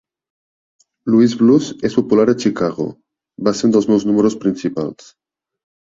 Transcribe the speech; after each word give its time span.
Louis 1.15 1.35
Blues 1.41 1.67
és 1.91 1.99
popular 1.99 2.27
a 2.35 2.37
Chicago; 2.47 2.89
va 3.49 3.57
ser 3.61 3.71
un 3.71 3.79
dels 3.79 3.93
meus 3.95 4.11
números 4.13 4.43
principals. 4.47 5.17